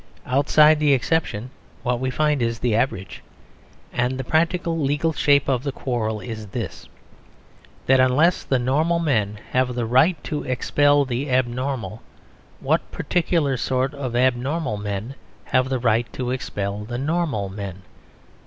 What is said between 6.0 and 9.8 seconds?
is this: that unless the normal men have